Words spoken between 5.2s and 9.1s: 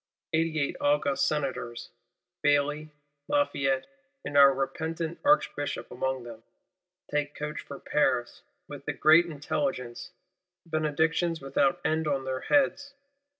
Archbishop among them, take coach for Paris, with the